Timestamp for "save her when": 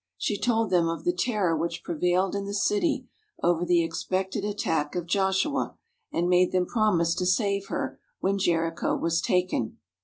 7.27-8.39